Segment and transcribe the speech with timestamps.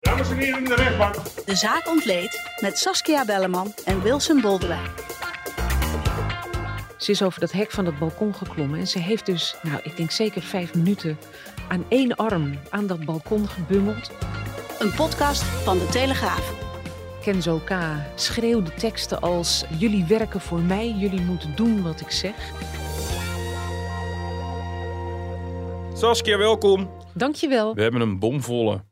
[0.00, 1.14] Dames en heren in de rechtbank.
[1.46, 4.90] De zaak ontleed met Saskia Belleman en Wilson Boldewijn.
[6.96, 9.96] Ze is over dat hek van het balkon geklommen en ze heeft dus, nou, ik
[9.96, 11.18] denk zeker vijf minuten
[11.68, 14.10] aan één arm aan dat balkon gebungeld.
[14.78, 16.54] Een podcast van De Telegraaf.
[17.22, 17.70] Kenzo K.
[18.14, 22.34] schreeuwde teksten als: Jullie werken voor mij, jullie moeten doen wat ik zeg.
[25.94, 26.90] Saskia, welkom.
[27.14, 27.74] Dankjewel.
[27.74, 28.88] We hebben een bomvolle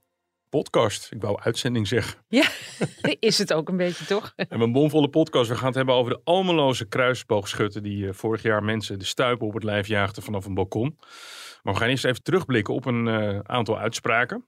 [0.48, 1.08] podcast.
[1.12, 2.20] Ik wou uitzending zeggen.
[2.28, 2.48] Ja,
[3.20, 4.32] is het ook een beetje toch?
[4.36, 5.48] We hebben een bomvolle podcast.
[5.48, 9.46] We gaan het hebben over de almeloze kruisboogschutter die eh, vorig jaar mensen de stuipen
[9.46, 10.98] op het lijf jaagden vanaf een balkon.
[11.62, 14.46] Maar we gaan eerst even terugblikken op een eh, aantal uitspraken.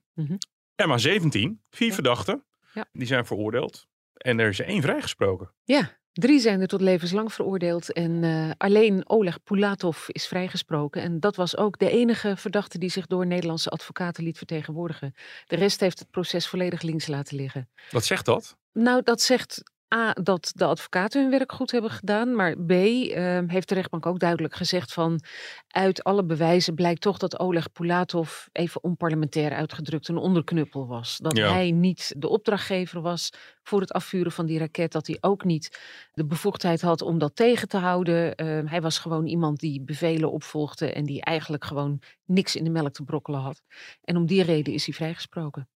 [0.75, 1.93] Er maar 17, vier Ja.
[1.93, 2.85] verdachten, Ja.
[2.91, 3.87] die zijn veroordeeld.
[4.13, 5.53] En er is één vrijgesproken.
[5.63, 11.01] Ja, drie zijn er tot levenslang veroordeeld en eh, alleen Oleg Pulatov is vrijgesproken.
[11.01, 15.13] En dat was ook de enige verdachte die zich door Nederlandse advocaten liet vertegenwoordigen.
[15.47, 17.69] De rest heeft het proces volledig links laten liggen.
[17.89, 18.57] Wat zegt dat?
[18.73, 19.63] Nou, dat zegt
[19.95, 22.35] A, dat de advocaten hun werk goed hebben gedaan.
[22.35, 25.19] Maar B, eh, heeft de rechtbank ook duidelijk gezegd van...
[25.67, 31.17] uit alle bewijzen blijkt toch dat Oleg Pulatov, even onparlementair uitgedrukt, een onderknuppel was.
[31.17, 31.51] Dat Ja.
[31.51, 33.29] hij niet de opdrachtgever was
[33.63, 34.91] voor het afvuren van die raket.
[34.91, 35.79] Dat hij ook niet
[36.13, 38.35] de bevoegdheid had om dat tegen te houden.
[38.35, 42.69] Eh, hij was gewoon iemand die bevelen opvolgde en die eigenlijk gewoon niks in de
[42.69, 43.61] melk te brokkelen had.
[44.03, 45.69] En om die reden is hij vrijgesproken.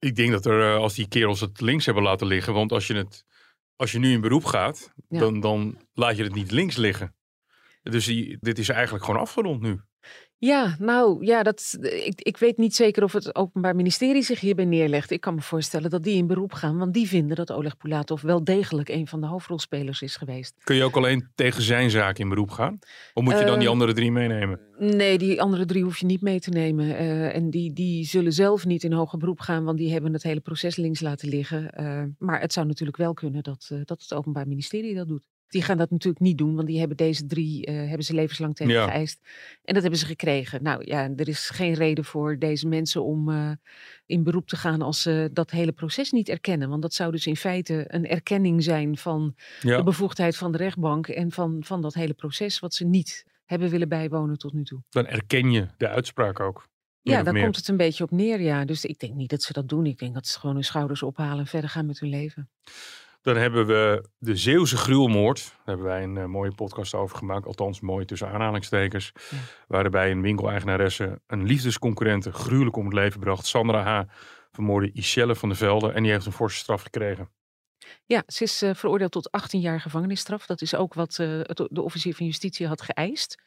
[0.00, 2.86] Ik denk dat er, eh, als die kerels het links hebben laten liggen, want als
[2.86, 3.24] je, het,
[3.76, 5.18] als je nu in beroep gaat, Ja.
[5.18, 7.14] dan, dan laat je het niet links liggen.
[7.82, 9.80] Dus die, dit is eigenlijk gewoon afgerond nu.
[10.42, 14.64] Ja, nou ja, dat, ik, ik weet niet zeker of het Openbaar Ministerie zich hierbij
[14.64, 15.10] neerlegt.
[15.10, 18.22] Ik kan me voorstellen dat die in beroep gaan, want die vinden dat Oleg Pulatov
[18.22, 20.54] wel degelijk een van de hoofdrolspelers is geweest.
[20.64, 22.78] Kun je ook alleen tegen zijn zaak in beroep gaan?
[23.14, 24.60] Of moet je dan die Eh, andere drie meenemen?
[24.78, 26.96] Nee, die andere drie hoef je niet mee te nemen.
[26.96, 30.22] Eh, en die, die zullen zelf niet in hoger beroep gaan, want die hebben het
[30.22, 31.70] hele proces links laten liggen.
[31.72, 35.28] Eh, maar het zou natuurlijk wel kunnen dat, eh, dat het Openbaar Ministerie dat doet.
[35.50, 38.54] Die gaan dat natuurlijk niet doen, want die hebben deze drie eh, hebben ze levenslang
[38.56, 38.86] tegen Ja.
[38.90, 39.20] geëist.
[39.64, 40.62] En dat hebben ze gekregen.
[40.62, 43.50] Nou ja, er is geen reden voor deze mensen om eh,
[44.06, 46.68] in beroep te gaan als ze dat hele proces niet erkennen.
[46.68, 51.08] Want dat zou dus in feite een erkenning zijn van de bevoegdheid van de rechtbank
[51.08, 54.82] en van, van dat hele proces wat ze niet hebben willen bijwonen tot nu toe.
[54.90, 56.68] Dan erken je de uitspraak ook.
[57.02, 57.42] Ja, daar meer.
[57.42, 58.64] komt het een beetje op neer, ja.
[58.64, 59.86] Dus ik denk niet dat ze dat doen.
[59.86, 62.50] Ik denk dat ze gewoon hun schouders ophalen en verder gaan met hun leven.
[63.22, 65.38] Dan hebben we de Zeeuwse gruwelmoord.
[65.44, 67.46] Daar hebben wij een eh, mooie podcast over gemaakt.
[67.46, 69.12] Althans, mooi tussen aanhalingstekens.
[69.30, 69.36] Ja.
[69.68, 73.46] Waarbij een winkeleigenaresse een liefdesconcurrente gruwelijk om het leven bracht.
[73.46, 74.02] Sandra H.
[74.52, 75.92] vermoorde Ischelle van der Velde.
[75.92, 77.30] En die heeft een forse straf gekregen.
[78.04, 80.46] Ja, ze is eh, veroordeeld tot 18 jaar gevangenisstraf.
[80.46, 83.42] Dat is ook wat eh, het- de officier van justitie had geëist.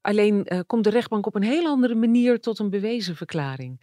[0.00, 3.80] Alleen komt de rechtbank op een heel andere manier tot een bewezen verklaring.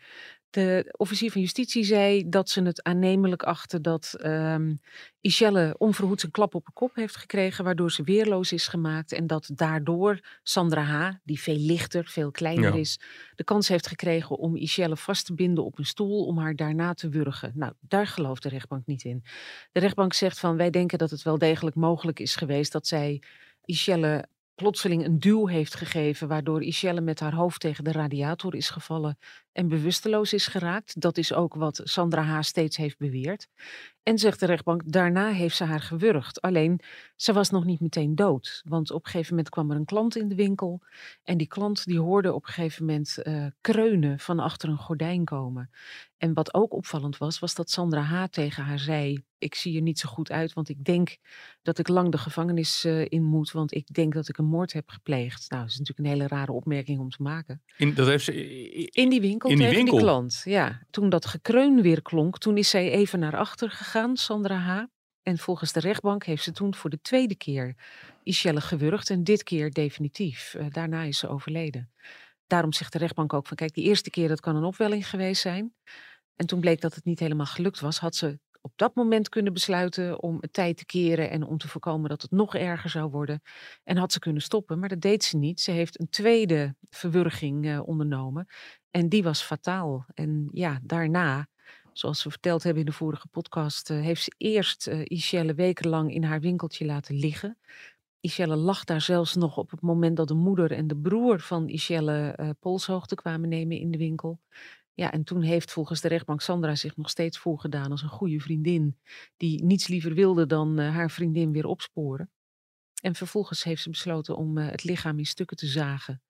[0.52, 4.74] De officier van justitie zei dat ze het aannemelijk achten dat ehm
[5.22, 9.12] Ischelle onverhoeds een klap op de kop heeft gekregen, waardoor ze weerloos is gemaakt.
[9.12, 12.80] En dat daardoor Sandra H., die veel lichter, veel kleiner Ja.
[12.80, 13.00] is,
[13.36, 16.94] de kans heeft gekregen om Ischelle vast te binden op een stoel om haar daarna
[16.94, 17.52] te wurgen.
[17.56, 19.24] Nou, daar gelooft de rechtbank niet in.
[19.72, 23.22] De rechtbank zegt van wij denken dat het wel degelijk mogelijk is geweest dat zij
[23.66, 28.70] Ischelle plotseling een duw heeft gegeven, waardoor Ischelle met haar hoofd tegen de radiator is
[28.70, 29.18] gevallen
[29.52, 31.02] en bewusteloos is geraakt.
[31.02, 32.42] Dat is ook wat Sandra H.
[32.42, 33.48] steeds heeft beweerd.
[34.04, 36.42] En zegt de rechtbank, daarna heeft ze haar gewurgd.
[36.42, 36.80] Alleen,
[37.16, 38.62] ze was nog niet meteen dood.
[38.68, 40.82] Want op een gegeven moment kwam er een klant in de winkel.
[41.24, 45.26] En die klant die hoorde op een gegeven moment eh, kreunen van achter een gordijn
[45.26, 45.70] komen.
[46.18, 48.26] En wat ook opvallend was, was dat Sandra H.
[48.26, 49.24] tegen haar zei...
[49.38, 51.18] ik zie er niet zo goed uit, want ik denk
[51.62, 53.52] dat ik lang de gevangenis eh, in moet...
[53.52, 55.50] want ik denk dat ik een moord heb gepleegd.
[55.50, 57.62] Nou, dat is natuurlijk een hele rare opmerking om te maken.
[57.78, 58.34] In, dat heeft ze,
[58.90, 59.98] In die winkel In die tegen winkel?
[59.98, 60.82] die klant, ja.
[60.90, 64.84] Toen dat gekreun weer klonk, toen is zij even naar achter gegaan, Sandra H.
[65.24, 67.76] En volgens de rechtbank heeft ze toen voor de tweede keer
[68.24, 69.10] Ischelle gewurgd.
[69.10, 70.54] En dit keer definitief.
[70.54, 71.92] Eh, daarna is ze overleden.
[72.48, 75.42] Daarom zegt de rechtbank ook van, kijk, die eerste keer dat kan een opwelling geweest
[75.42, 75.74] zijn.
[76.36, 79.54] En toen bleek dat het niet helemaal gelukt was, had ze op dat moment kunnen
[79.54, 83.10] besluiten om het tijd te keren en om te voorkomen dat het nog erger zou
[83.10, 83.42] worden.
[83.84, 85.62] En had ze kunnen stoppen, maar dat deed ze niet.
[85.62, 88.48] Ze heeft een tweede verwurging eh, ondernomen
[88.92, 90.06] en die was fataal.
[90.14, 91.50] En ja, daarna
[91.94, 96.14] Zoals we verteld hebben in de vorige podcast, eh, heeft ze eerst uh, Ishelle wekenlang
[96.14, 97.58] in haar winkeltje laten liggen.
[98.20, 101.68] Ishelle lag daar zelfs nog op het moment dat de moeder en de broer van
[101.68, 104.40] Ishelle uh, polshoogte kwamen nemen in de winkel.
[105.02, 108.40] Ja, en toen heeft volgens de rechtbank Sandra zich nog steeds voorgedaan als een goede
[108.40, 108.98] vriendin.
[109.38, 112.32] Die niets liever wilde dan haar vriendin weer opsporen.
[113.02, 116.22] En vervolgens heeft ze besloten om het lichaam in stukken te zagen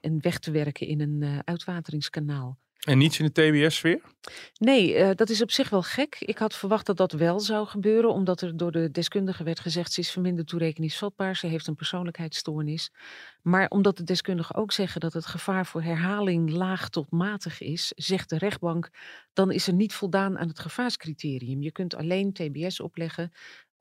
[0.00, 2.58] en weg te werken in een uh, uitwateringskanaal.
[2.82, 4.00] En niets in de TBS-sfeer?
[4.58, 6.16] Nee, uh, dat is op zich wel gek.
[6.18, 9.92] Ik had verwacht dat dat wel zou gebeuren, omdat er door de deskundige werd gezegd:
[9.92, 12.92] ze is verminderd toerekeningsvatbaar, ze heeft een persoonlijkheidsstoornis.
[13.42, 17.92] Maar omdat de deskundigen ook zeggen dat het gevaar voor herhaling laag tot matig is,
[17.96, 18.90] zegt de rechtbank:
[19.32, 21.62] dan is er niet voldaan aan het gevaarscriterium.
[21.62, 23.32] Je kunt alleen TBS opleggen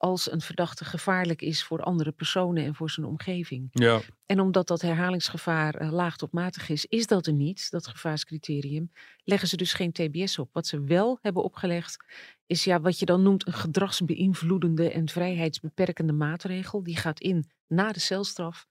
[0.02, 3.68] als een verdachte gevaarlijk is voor andere personen en voor zijn omgeving.
[3.72, 4.02] Ja.
[4.26, 8.92] En omdat dat herhalingsgevaar uh, laag tot matig is, is dat er niet, dat gevaarscriterium,
[9.24, 10.50] leggen ze dus geen TBS op.
[10.54, 12.06] Wat ze wel hebben opgelegd,
[12.46, 16.84] is ja, wat je dan noemt een gedragsbeïnvloedende en vrijheidsbeperkende maatregel.
[16.84, 18.68] Die gaat in na de celstraf.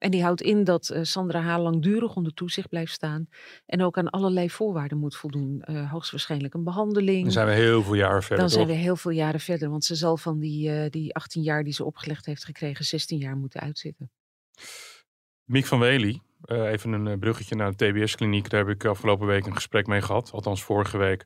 [0.00, 1.58] En die houdt in dat uh, Sandra H.
[1.58, 3.28] langdurig onder toezicht blijft staan.
[3.66, 5.64] En ook aan allerlei voorwaarden moet voldoen.
[5.70, 7.22] Uh, hoogstwaarschijnlijk een behandeling.
[7.22, 8.38] Dan zijn we heel veel jaren verder.
[8.38, 8.56] Dan toch?
[8.56, 9.70] zijn we heel veel jaren verder.
[9.70, 13.18] Want ze zal van die, uh, die 18 jaar die ze opgelegd heeft gekregen, 16
[13.18, 14.10] jaar moeten uitzitten.
[15.44, 18.50] Miek van Wely, even een bruggetje naar de TBS-kliniek.
[18.50, 20.30] Daar heb ik afgelopen week een gesprek mee gehad.
[20.32, 21.24] Althans, vorige week.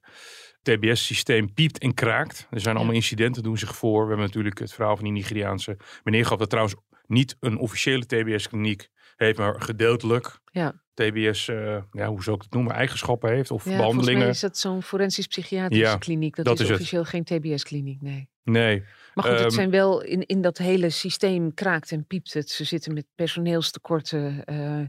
[0.62, 2.46] Het TBS-systeem piept en kraakt.
[2.50, 4.02] Er zijn allemaal incidenten, doen zich voor.
[4.02, 6.38] We hebben natuurlijk het verhaal van die Nigeriaanse meneer gehad.
[6.38, 10.82] Dat trouwens niet een officiële TBS-kliniek heeft, maar gedeeltelijk ja.
[10.94, 14.18] TBS, uh, ja, hoe zou ik het noemen, eigenschappen heeft of ja, behandelingen.
[14.20, 16.36] Mij is dat zo'n forensisch psychiatrische Ja, kliniek.
[16.36, 18.28] Dat, dat is, officieel geen TBS-kliniek, nee.
[18.42, 18.82] Nee,
[19.14, 22.50] Maar goed, het Ehm, zijn wel in, in dat hele systeem kraakt en piept het.
[22.50, 24.44] Ze zitten met personeelstekorten.
[24.44, 24.80] eh,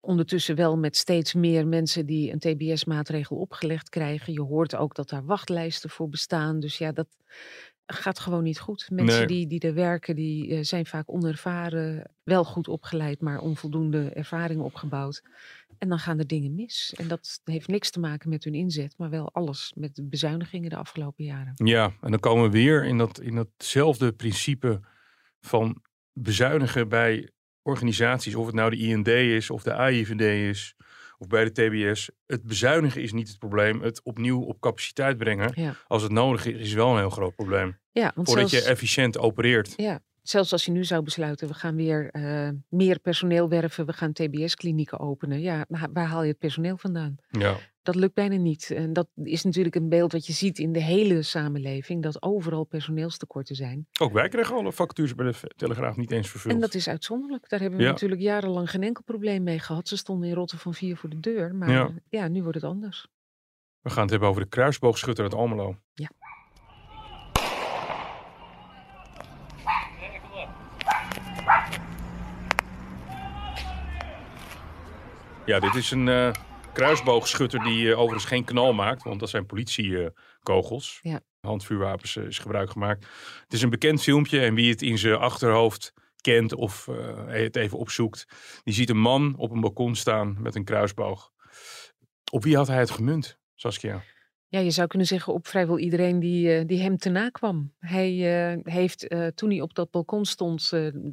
[0.00, 4.32] ondertussen wel met steeds meer mensen die een TBS-maatregel opgelegd krijgen.
[4.32, 6.60] Je hoort ook dat daar wachtlijsten voor bestaan.
[6.60, 7.06] Dus ja, dat
[7.86, 8.88] gaat gewoon niet goed.
[8.90, 9.26] Mensen Nee.
[9.26, 12.10] die, die er werken, die eh, zijn vaak onervaren.
[12.22, 15.22] Wel goed opgeleid, maar onvoldoende ervaring opgebouwd.
[15.78, 16.94] En dan gaan er dingen mis.
[16.96, 20.70] En dat heeft niks te maken met hun inzet, maar wel alles met de bezuinigingen
[20.70, 21.52] de afgelopen jaren.
[21.64, 24.80] ja, en dan komen we weer in, dat, in datzelfde principe
[25.40, 25.82] van
[26.12, 27.30] bezuinigen bij
[27.62, 28.34] organisaties.
[28.34, 30.74] Of het nou de IND is, of de AIVD is,
[31.24, 32.10] of bij de TBS.
[32.26, 33.82] Het bezuinigen is niet het probleem.
[33.82, 37.34] Het opnieuw op capaciteit brengen, Ja, als het nodig is, is wel een heel groot
[37.34, 37.78] probleem.
[37.92, 38.64] ja want Voordat zelfs...
[38.66, 39.72] je efficiënt opereert.
[39.76, 43.92] Ja, zelfs als je nu zou besluiten, we gaan weer eh, meer personeel werven, we
[43.92, 45.40] gaan TBS-klinieken openen.
[45.40, 47.16] Ja, waar waar haal je het personeel vandaan?
[47.30, 47.56] Ja.
[47.84, 48.70] Dat lukt bijna niet.
[48.70, 52.64] En dat is natuurlijk een beeld wat je ziet in de hele samenleving, dat overal
[52.64, 53.86] personeelstekorten zijn.
[54.00, 56.54] Ook wij kregen alle vacatures bij de Telegraaf niet eens vervuld.
[56.54, 57.48] En dat is uitzonderlijk.
[57.48, 57.90] Daar hebben we Ja.
[57.90, 59.88] natuurlijk jarenlang geen enkel probleem mee gehad.
[59.88, 61.90] Ze stonden in Rotten van vier voor de deur, maar Ja.
[62.08, 62.28] ja.
[62.28, 63.06] nu wordt het anders.
[63.80, 65.76] We gaan het hebben over de kruisboogschutter uit Almelo.
[65.94, 66.08] Ja.
[75.46, 76.32] Ja, dit is een eh,
[76.74, 80.98] kruisboogschutter die eh, overigens geen knal maakt, want dat zijn politiekogels.
[81.02, 81.20] Ja.
[81.40, 83.06] Handvuurwapens eh, is gebruik gemaakt.
[83.42, 87.56] Het is een bekend filmpje en wie het in zijn achterhoofd kent of eh, het
[87.56, 88.26] even opzoekt,
[88.62, 91.32] die ziet een man op een balkon staan met een kruisboog.
[92.32, 94.02] Op wie had hij het gemunt, Saskia?
[94.48, 97.72] Ja, je zou kunnen zeggen op vrijwel iedereen die, die hem te na kwam.
[97.78, 98.10] Hij
[98.62, 100.70] heeft toen hij op dat balkon stond,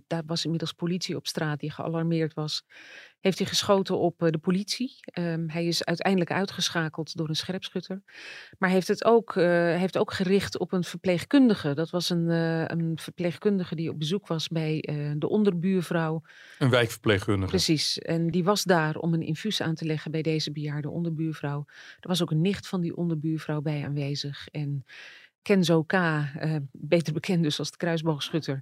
[0.07, 2.63] daar was inmiddels politie op straat die gealarmeerd was,
[3.21, 4.95] heeft hij geschoten op eh, de politie.
[5.01, 8.01] Ehm, hij is uiteindelijk uitgeschakeld door een scherpschutter.
[8.57, 9.45] Maar heeft het ook, eh,
[9.77, 11.73] heeft ook gericht op een verpleegkundige.
[11.73, 14.79] Dat was een, eh, een verpleegkundige die op bezoek was bij
[15.17, 16.21] de onderbuurvrouw.
[16.59, 17.49] Een wijkverpleegkundige.
[17.49, 17.99] Precies.
[17.99, 21.65] En die was daar om een infuus aan te leggen bij deze bejaarde onderbuurvrouw.
[21.99, 24.47] Er was ook een nicht van die onderbuurvrouw bij aanwezig.
[24.47, 24.85] En
[25.41, 25.93] Kenzo K.,
[26.71, 28.61] beter bekend dus als de kruisboogschutter,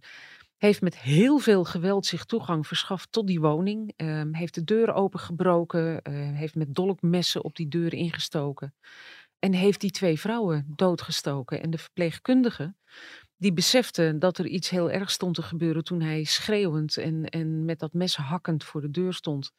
[0.60, 3.94] heeft met heel veel geweld zich toegang verschaft tot die woning.
[3.96, 8.74] Ehm, heeft de deur opengebroken, eh, heeft met dolkmessen op die deur ingestoken.
[9.40, 11.62] En heeft die twee vrouwen doodgestoken.
[11.62, 12.76] En de verpleegkundige,
[13.38, 17.66] die besefte dat er iets heel ergs stond te gebeuren toen hij schreeuwend en, en
[17.66, 19.52] met dat mes hakkend voor de deur stond.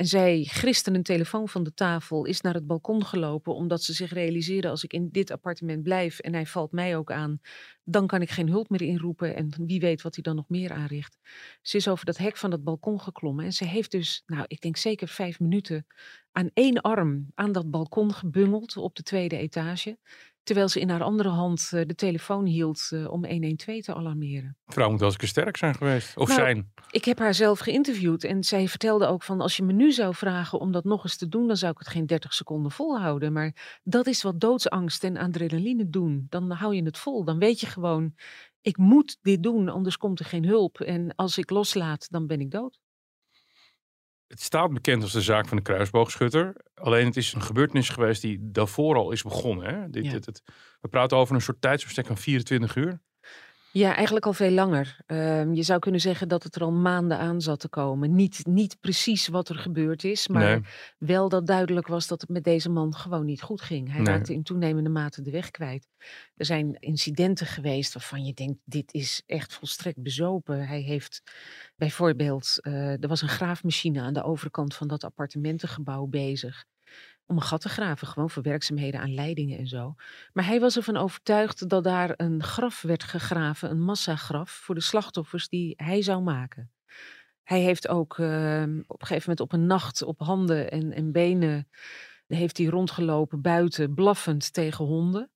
[0.00, 3.92] En zij griste een telefoon van de tafel, is naar het balkon gelopen, omdat ze
[3.92, 7.40] zich realiseerde: als ik in dit appartement blijf en hij valt mij ook aan,
[7.84, 10.72] dan kan ik geen hulp meer inroepen en wie weet wat hij dan nog meer
[10.72, 11.16] aanricht.
[11.62, 14.60] Ze is over dat hek van het balkon geklommen en ze heeft dus, nou, ik
[14.60, 15.86] denk zeker vijf minuten
[16.32, 19.98] aan één arm aan dat balkon gebungeld op de tweede etage.
[20.42, 24.56] Terwijl ze in haar andere hand eh, de telefoon hield eh, om 112 te alarmeren.
[24.66, 26.16] Vrouw moet wel eens een keer sterk zijn geweest.
[26.16, 26.72] Of Nou, zijn.
[26.90, 30.14] Ik heb haar zelf geïnterviewd en zij vertelde ook van als je me nu zou
[30.14, 33.32] vragen om dat nog eens te doen, dan zou ik het geen 30 seconden volhouden.
[33.32, 36.26] Maar dat is wat doodsangst en adrenaline doen.
[36.28, 37.24] Dan hou je het vol.
[37.24, 38.14] Dan weet je gewoon,
[38.60, 40.80] ik moet dit doen, anders komt er geen hulp.
[40.80, 42.78] En als ik loslaat, dan ben ik dood.
[44.30, 46.56] Het staat bekend als de zaak van de kruisboogschutter.
[46.74, 49.74] Alleen het is een gebeurtenis geweest die daarvoor al is begonnen.
[49.74, 49.90] Hè?
[49.90, 50.10] Dit, Ja.
[50.12, 50.42] dit- het-
[50.80, 53.00] we praten over een soort tijdsbestek van 24 uur.
[53.72, 54.96] Ja, eigenlijk al veel langer.
[55.06, 58.14] Ehm, je zou kunnen zeggen dat het er al maanden aan zat te komen.
[58.14, 60.60] Niet, niet precies wat er gebeurd is, maar Nee.
[60.98, 63.88] wel dat duidelijk was dat het met deze man gewoon niet goed ging.
[63.92, 64.14] Hij Nee.
[64.14, 65.86] raakte in toenemende mate de weg kwijt.
[66.36, 70.66] Er zijn incidenten geweest waarvan je denkt, dit is echt volstrekt bezopen.
[70.66, 71.22] Hij heeft
[71.76, 76.64] bijvoorbeeld, eh, er was een graafmachine aan de overkant van dat appartementengebouw bezig.
[77.30, 79.94] Om een gat te graven, gewoon voor werkzaamheden aan leidingen en zo.
[80.32, 84.80] Maar hij was ervan overtuigd dat daar een graf werd gegraven, een massagraf, voor de
[84.80, 86.70] slachtoffers die hij zou maken.
[87.42, 91.12] Hij heeft ook eh, op een gegeven moment op een nacht op handen en, en
[91.12, 91.68] benen
[92.26, 95.30] heeft hij rondgelopen buiten, blaffend tegen honden.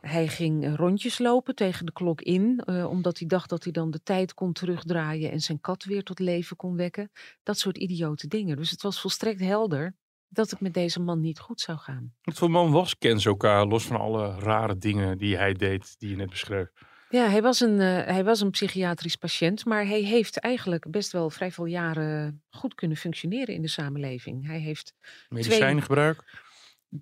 [0.00, 3.90] Hij ging rondjes lopen tegen de klok in, eh, omdat hij dacht dat hij dan
[3.90, 7.10] de tijd kon terugdraaien en zijn kat weer tot leven kon wekken.
[7.42, 8.56] Dat soort idiote dingen.
[8.56, 9.94] Dus het was volstrekt helder
[10.36, 12.12] dat het met deze man niet goed zou gaan.
[12.22, 16.10] Wat voor man was Kenzo K, los van alle rare dingen die hij deed, die
[16.10, 16.68] je net beschreef?
[17.08, 21.12] Ja, hij was, een, eh, hij was een psychiatrisch patiënt, maar hij heeft eigenlijk best
[21.12, 24.46] wel vrij veel jaren goed kunnen functioneren in de samenleving.
[24.46, 24.94] Hij heeft
[25.28, 26.44] Medicijngebruik?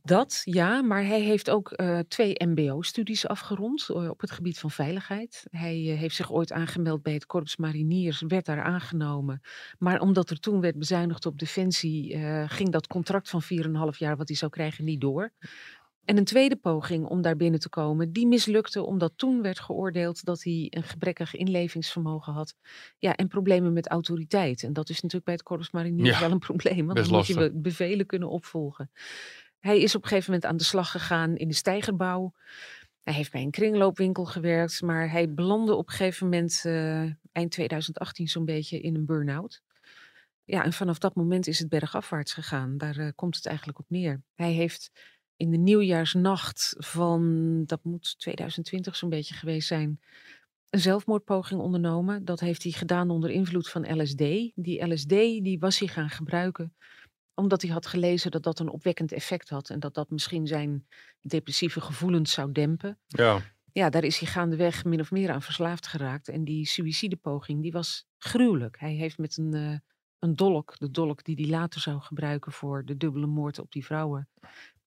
[0.02, 4.70] Dat, ja, maar hij heeft ook eh, twee MBO-studies afgerond eh, op het gebied van
[4.70, 5.46] veiligheid.
[5.50, 9.40] Hij eh, heeft zich ooit aangemeld bij het Korps Mariniers, werd daar aangenomen.
[9.78, 13.48] Maar omdat er toen werd bezuinigd op defensie, ging dat contract van 4,5
[13.98, 15.32] jaar wat hij zou krijgen niet door.
[16.04, 20.24] En een tweede poging om daar binnen te komen, die mislukte omdat toen werd geoordeeld
[20.24, 22.54] dat hij een gebrekkig inlevingsvermogen had.
[22.98, 24.62] Ja, en problemen met autoriteit.
[24.62, 27.26] En dat is natuurlijk bij het Korps Mariniers Ja, wel een probleem, want dan moet
[27.26, 27.52] je lastig.
[27.54, 28.90] bevelen kunnen opvolgen.
[29.64, 32.33] Hij is op een gegeven moment aan de slag gegaan in de stijgerbouw.
[33.02, 37.02] Hij heeft bij een kringloopwinkel gewerkt, maar hij belandde op een gegeven moment eh,
[37.33, 39.62] eind 2018 zo'n beetje in een burn-out.
[40.44, 42.78] Ja, en vanaf dat moment is het bergafwaarts gegaan.
[42.78, 44.23] Daar eh, komt het eigenlijk op neer.
[44.35, 44.90] Hij heeft
[45.37, 50.00] in de nieuwjaarsnacht van, dat moet 2020 zo'n beetje geweest zijn,
[50.71, 52.25] een zelfmoordpoging ondernomen.
[52.25, 54.18] Dat heeft hij gedaan onder invloed van LSD.
[54.54, 56.75] Die LSD die was hij gaan gebruiken
[57.34, 60.86] omdat hij had gelezen dat dat een opwekkend effect had en dat dat misschien zijn
[61.20, 62.98] depressieve gevoelens zou dempen.
[63.06, 63.42] Ja.
[63.72, 66.28] Ja, daar is hij gaandeweg min of meer aan verslaafd geraakt.
[66.28, 68.78] En die suïcidepoging, die was gruwelijk.
[68.78, 69.78] Hij heeft met een, eh,
[70.18, 73.84] een dolk, de dolk die hij later zou gebruiken voor de dubbele moord op die
[73.84, 74.28] vrouwen,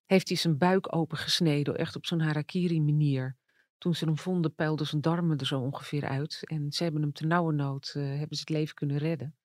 [0.06, 3.36] heeft hij zijn buik opengesneden, echt op zo'n harakiri manier.
[3.78, 6.40] Toen ze hem vonden, peilden zijn darmen er zo ongeveer uit.
[6.44, 9.36] En ze hebben hem ternauwernood, eh hebben ze het leven kunnen redden.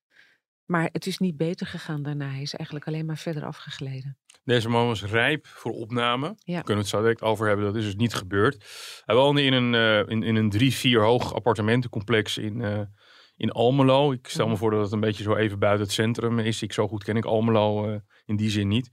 [0.72, 2.28] Maar het is niet beter gegaan daarna.
[2.30, 4.16] Hij is eigenlijk alleen maar verder afgegleden.
[4.44, 6.26] Deze man was rijp voor opname.
[6.26, 6.34] Ja.
[6.54, 7.64] Daar kunnen we het zo direct over hebben.
[7.64, 8.64] Dat is dus niet gebeurd.
[9.04, 12.80] Hij woonde in een, eh, in, in een drie, vier hoog appartementencomplex in, eh,
[13.36, 14.12] in Almelo.
[14.12, 14.60] Ik stel me Mhm.
[14.60, 16.62] voor dat het een beetje zo even buiten het centrum is.
[16.62, 18.90] Ik zo goed ken ik Almelo eh, in die zin niet.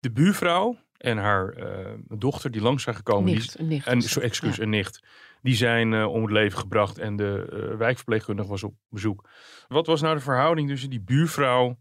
[0.00, 3.24] De buurvrouw en haar eh, dochter die langs zijn gekomen.
[3.24, 3.34] die-
[3.66, 4.62] Nicht, en, zo, excuus, ja.
[4.62, 5.02] een nicht.
[5.42, 9.28] Die zijn eh, om het leven gebracht en de eh, wijkverpleegkundige was op bezoek.
[9.68, 11.78] Wat was nou de verhouding tussen die buurvrouw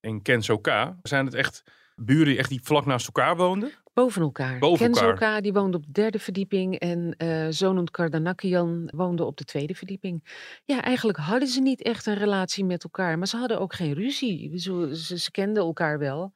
[0.00, 0.94] en Kenzo K?
[1.02, 1.62] Zijn het echt
[1.96, 3.70] buren die echt die vlak naast elkaar woonden?
[3.92, 4.58] Boven elkaar.
[4.58, 5.38] Boven Kenzo elkaar.
[5.38, 9.74] K, die woonde op de derde verdieping en eh Zonund Kardanakian woonde op de tweede
[9.74, 10.24] verdieping.
[10.64, 13.92] Ja, eigenlijk hadden ze niet echt een relatie met elkaar, maar ze hadden ook geen
[13.92, 14.58] ruzie.
[14.58, 16.32] Ze, ze, ze kenden elkaar wel.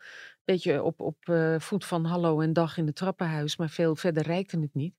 [0.49, 4.23] Beetje op, op eh, voet van hallo en dag in het trappenhuis, maar veel verder
[4.23, 4.95] reikte het niet.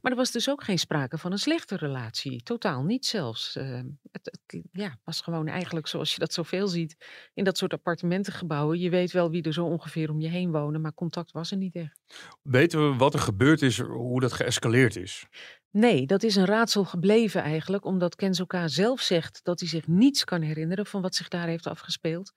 [0.00, 2.42] Maar er was dus ook geen sprake van een slechte relatie.
[2.42, 3.56] Totaal niet zelfs.
[3.56, 3.80] Eh,
[4.12, 4.38] het,
[4.72, 6.96] ja, was gewoon eigenlijk zoals je dat zoveel ziet
[7.34, 8.78] in dat soort appartementengebouwen.
[8.78, 11.56] Je weet wel wie er zo ongeveer om je heen wonen, maar contact was er
[11.56, 12.00] niet echt.
[12.42, 15.26] Weten we wat er gebeurd is, hoe dat geëscaleerd is?
[15.72, 18.54] Nee, dat is een raadsel gebleven eigenlijk, omdat Kenzo K.
[18.66, 22.32] zelf zegt dat hij zich niets kan herinneren van wat zich daar heeft afgespeeld.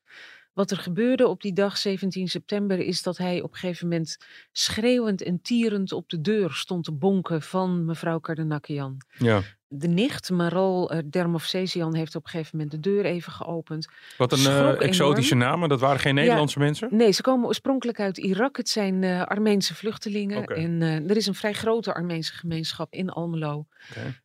[0.53, 4.17] Wat er gebeurde op die dag 17 september is dat hij op een gegeven moment
[4.51, 8.97] schreeuwend en tierend op de deur stond te bonken van mevrouw Kardanakian.
[9.17, 9.41] Ja.
[9.67, 13.87] De nicht, Maral uh, Dermovsesian, heeft op een gegeven moment de deur even geopend.
[14.17, 15.69] Wat een eh, exotische namen.
[15.69, 16.87] Dat waren geen Nederlandse mensen?
[16.91, 18.57] Nee, ze komen oorspronkelijk uit Irak.
[18.57, 20.45] Het zijn uh, Armeense vluchtelingen.
[20.45, 23.67] En er is een vrij grote Armeense gemeenschap in Almelo.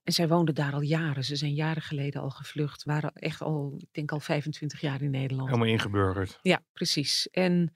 [0.03, 1.25] En zij woonden daar al jaren.
[1.25, 2.85] Ze zijn jaren geleden al gevlucht.
[2.85, 5.49] Waren echt al, ik denk al 25 jaar in Nederland.
[5.49, 6.39] Helemaal ingeburgerd.
[6.43, 7.29] Ja, precies.
[7.31, 7.73] En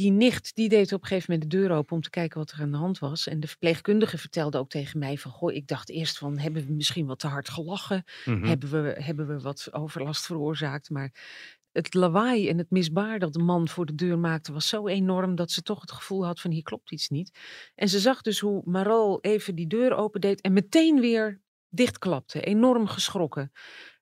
[0.00, 2.50] die nicht, die deed op een gegeven moment de deur open om te kijken wat
[2.50, 3.26] er aan de hand was.
[3.26, 6.72] En de verpleegkundige vertelde ook tegen mij van, goh, ik dacht eerst van, hebben we
[6.72, 8.04] misschien wat te hard gelachen?
[8.24, 8.44] Mhm.
[8.44, 10.90] Hebben, we, hebben we wat overlast veroorzaakt?
[10.90, 11.12] Maar
[11.72, 15.34] het lawaai en het misbaar dat de man voor de deur maakte was zo enorm
[15.34, 17.38] dat ze toch het gevoel had van hier klopt iets niet.
[17.74, 21.40] En ze zag dus hoe Maral even die deur opendeed en meteen weer
[21.70, 22.40] dichtklapte.
[22.40, 23.52] Enorm geschrokken.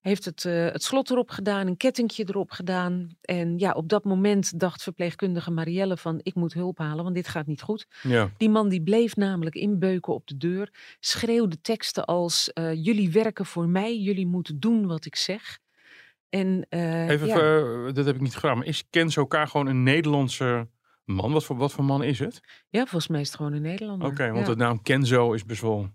[0.00, 3.08] Heeft het, eh, het slot erop gedaan, een kettingje erop gedaan.
[3.20, 7.28] En ja, op dat moment dacht verpleegkundige Marielle van ik moet hulp halen, want dit
[7.28, 7.86] gaat niet goed.
[8.02, 8.30] Ja.
[8.36, 13.46] Die man die bleef namelijk inbeuken op de deur, schreeuwde teksten als eh, jullie werken
[13.46, 15.58] voor mij, jullie moeten doen wat ik zeg.
[16.28, 19.82] En, eh, Even, ja, dat heb ik niet gevraagd, maar is Kenzo K gewoon een
[19.82, 20.68] Nederlandse
[21.04, 21.32] man?
[21.32, 22.40] Wat voor, wat voor man is het?
[22.68, 24.08] ja, volgens mij is het gewoon een Nederlander.
[24.08, 24.52] Oké, want ja.
[24.52, 25.88] de naam Kenzo is best wel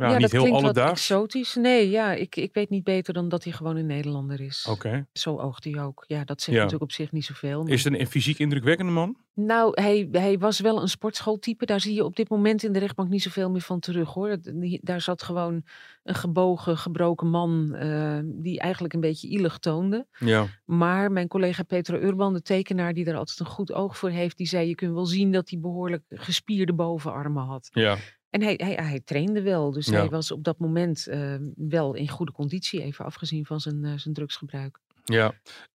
[0.00, 1.00] ja, Ja, niet dat heel klinkt wat alledaags.
[1.10, 1.54] exotisch.
[1.54, 4.66] Nee, ja, ik, ik weet niet beter dan dat hij gewoon een Nederlander is.
[4.70, 5.06] Oké.
[5.12, 6.04] Zo oogt hij ook.
[6.06, 6.62] Ja, dat zegt Ja.
[6.62, 7.62] natuurlijk op zich niet zoveel.
[7.62, 9.16] maar- Is het een fysiek indrukwekkende man?
[9.34, 11.66] Nou, hij, hij was wel een sportschooltype.
[11.66, 14.36] Daar zie je op dit moment in de rechtbank niet zoveel meer van terug hoor.
[14.80, 15.62] Daar zat gewoon
[16.02, 20.06] een gebogen, gebroken man eh, die eigenlijk een beetje ielig toonde.
[20.18, 20.46] Ja.
[20.64, 24.36] Maar mijn collega Petra Urban, de tekenaar die er altijd een goed oog voor heeft,
[24.36, 27.68] die zei je kunt wel zien dat hij behoorlijk gespierde bovenarmen had.
[27.72, 27.96] Ja.
[28.30, 29.92] En hij, hij, hij trainde wel, dus Ja.
[29.98, 33.92] hij was op dat moment eh, wel in goede conditie, even afgezien van zijn, eh,
[33.96, 34.78] zijn drugsgebruik.
[35.04, 35.32] Ja.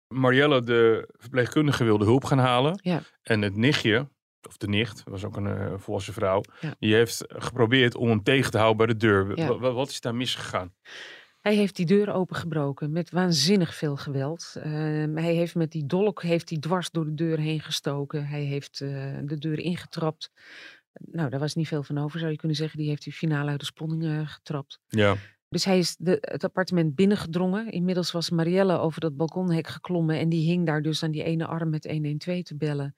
[0.07, 2.79] Marielle, de verpleegkundige, wilde hulp gaan halen.
[2.83, 3.01] Ja.
[3.21, 4.09] En het nichtje,
[4.47, 6.75] of de nicht, was ook een eh, volwassen vrouw, Ja.
[6.79, 9.37] die heeft geprobeerd om hem tegen te houden bij de deur.
[9.37, 9.47] Ja.
[9.47, 10.73] Wa- wa- wat is daar misgegaan?
[11.41, 14.55] Hij heeft die deur opengebroken met waanzinnig veel geweld.
[14.57, 18.25] Ehm, hij heeft met die dolk heeft hij dwars door de deur heen gestoken.
[18.25, 20.31] Hij heeft eh, de deur ingetrapt.
[20.93, 22.79] Nou, daar was niet veel van over, zou je kunnen zeggen.
[22.79, 24.79] Die heeft hij finaal uit de sponning eh, getrapt.
[24.87, 25.15] Ja.
[25.49, 27.71] Dus hij is de, het appartement binnengedrongen.
[27.71, 30.19] Inmiddels was Marielle over dat balkonhek geklommen.
[30.19, 32.95] En die hing daar dus aan die ene arm met 112 te bellen.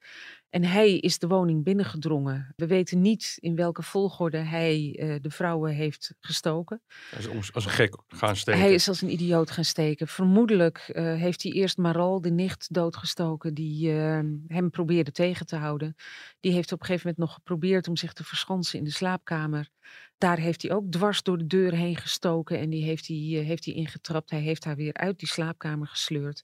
[0.50, 2.52] En hij is de woning binnengedrongen.
[2.56, 6.82] We weten niet in welke volgorde hij eh, de vrouwen heeft gestoken.
[7.10, 8.60] Hij is als, een gek gaan steken.
[8.60, 10.08] Hij is als een idioot gaan steken.
[10.08, 13.54] Vermoedelijk eh, heeft hij eerst Maral, de nicht, doodgestoken.
[13.54, 15.96] Die eh, hem probeerde tegen te houden.
[16.40, 19.70] Die heeft op een gegeven moment nog geprobeerd om zich te verschansen in de slaapkamer.
[20.18, 22.58] Daar heeft hij ook dwars door de deur heen gestoken.
[22.58, 24.30] En die heeft hij, eh, heeft hij ingetrapt.
[24.30, 26.42] Hij heeft haar weer uit die slaapkamer gesleurd.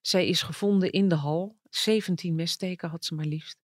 [0.00, 1.56] Zij is gevonden in de hal.
[1.76, 3.58] 17 messteken had ze maar liefst.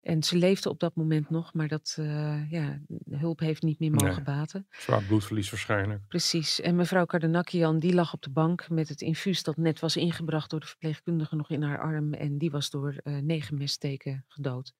[0.00, 2.80] En ze leefde op dat moment nog, maar dat, eh, ja,
[3.10, 4.22] hulp heeft niet meer mogen Nee.
[4.24, 4.66] baten.
[4.70, 6.08] Zwaar bloedverlies waarschijnlijk.
[6.08, 6.60] Precies.
[6.60, 10.50] En mevrouw Kardanakian, die lag op de bank met het infuus dat net was ingebracht
[10.50, 12.14] door de verpleegkundige nog in haar arm.
[12.14, 14.72] En die was door eh, negen messteken gedood.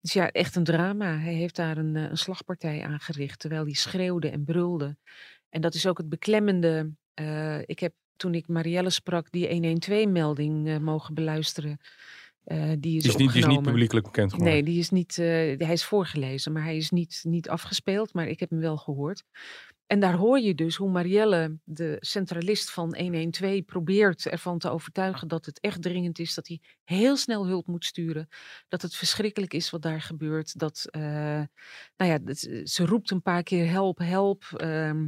[0.00, 1.18] Dus ja, echt een drama.
[1.18, 4.96] Hij heeft daar een, eh, een slagpartij aangericht, terwijl hij schreeuwde en brulde.
[5.48, 6.92] En dat is ook het beklemmende.
[7.66, 11.78] Ik heb toen ik Marielle sprak, die 112-melding eh, mogen beluisteren.
[12.44, 14.54] Eh, die is, Die is, niet, die is niet publiekelijk bekend geworden.
[14.54, 15.26] Nee, die is niet, eh,
[15.58, 18.12] hij is voorgelezen, maar hij is niet, niet afgespeeld.
[18.14, 19.22] Maar ik heb hem wel gehoord.
[19.86, 25.28] En daar hoor je dus hoe Marielle, de centralist van 112, probeert ervan te overtuigen
[25.28, 26.34] dat het echt dringend is.
[26.34, 28.28] Dat hij heel snel hulp moet sturen.
[28.68, 30.58] Dat het verschrikkelijk is wat daar gebeurt.
[30.58, 31.46] Dat, nou
[31.96, 34.44] ja, dat- ze roept een paar keer help, help.
[34.56, 35.06] ehm,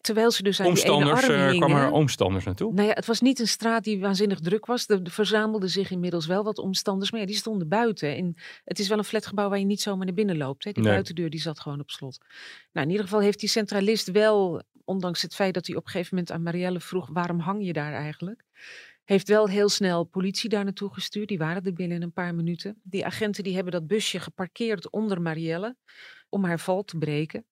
[0.00, 2.72] terwijl ze dus aan die ene Omstanders, arm eh, kwamen er omstanders naartoe.
[2.72, 4.88] Nou ja, het was niet een straat die waanzinnig druk was.
[4.88, 7.10] Er er verzamelden zich inmiddels wel wat omstanders.
[7.10, 8.16] Maar ja, die stonden buiten.
[8.16, 8.34] En
[8.64, 10.64] het is wel een flatgebouw waar je niet zomaar naar binnen loopt.
[10.64, 10.72] Hè.
[10.72, 10.92] Die Nee.
[10.92, 12.18] buitendeur die zat gewoon op slot.
[12.72, 15.90] Nou, in ieder geval heeft die centralist wel, ondanks het feit dat hij op een
[15.90, 17.08] gegeven moment aan Marielle vroeg...
[17.12, 18.44] waarom hang je daar eigenlijk?
[19.04, 21.28] Heeft wel heel snel politie daar naartoe gestuurd.
[21.28, 22.80] Die waren er binnen een paar minuten.
[22.82, 25.76] Die agenten die hebben dat busje geparkeerd onder Marielle...
[26.28, 27.44] om haar val te breken.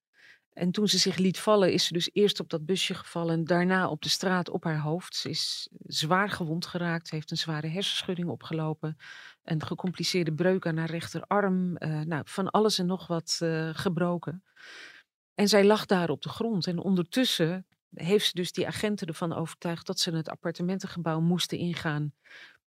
[0.56, 3.44] En toen ze zich liet vallen, is ze dus eerst op dat busje gevallen en
[3.44, 5.16] daarna op de straat op haar hoofd.
[5.16, 8.96] Ze is zwaar gewond geraakt, heeft een zware hersenschudding opgelopen,
[9.44, 14.42] een gecompliceerde breuk aan haar rechterarm, eh, nou, van alles en nog wat eh, gebroken.
[15.34, 19.32] En zij lag daar op de grond en ondertussen heeft ze dus die agenten ervan
[19.32, 22.12] overtuigd dat ze het appartementengebouw moesten ingaan